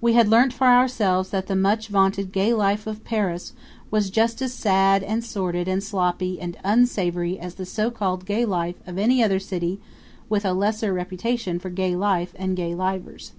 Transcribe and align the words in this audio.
We 0.00 0.14
had 0.14 0.26
learned 0.26 0.52
for 0.52 0.66
ourselves 0.66 1.30
that 1.30 1.46
the 1.46 1.54
much 1.54 1.86
vaunted 1.86 2.32
gay 2.32 2.52
life 2.52 2.88
of 2.88 3.04
Paris 3.04 3.52
was 3.88 4.10
just 4.10 4.42
as 4.42 4.52
sad 4.52 5.04
and 5.04 5.22
sordid 5.22 5.68
and 5.68 5.80
sloppy 5.80 6.40
and 6.40 6.56
unsavory 6.64 7.38
as 7.38 7.54
the 7.54 7.64
so 7.64 7.88
called 7.88 8.26
gay 8.26 8.44
life 8.44 8.80
of 8.84 8.98
any 8.98 9.22
other 9.22 9.38
city 9.38 9.78
with 10.28 10.44
a 10.44 10.54
lesser 10.54 10.92
reputation 10.92 11.60
for 11.60 11.70
gay 11.70 11.94
life 11.94 12.32
and 12.36 12.56
gay 12.56 12.74
livers. 12.74 13.30